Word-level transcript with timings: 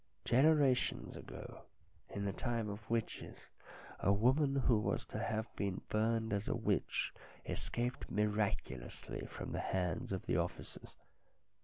Generations 0.25 1.15
ago, 1.15 1.61
in 2.09 2.25
the 2.25 2.33
time 2.33 2.69
of 2.69 2.79
the 2.79 2.85
witches, 2.91 3.49
a 3.99 4.11
woman 4.11 4.55
who 4.55 4.79
was 4.79 5.05
to 5.05 5.19
have 5.19 5.55
been 5.55 5.81
burned 5.89 6.33
as 6.33 6.47
a 6.47 6.55
witch 6.57 7.13
escaped 7.45 8.09
miraculously 8.09 9.27
from 9.27 9.51
the 9.51 9.59
hands 9.59 10.11
of 10.11 10.25
the 10.25 10.37
officers. 10.37 10.95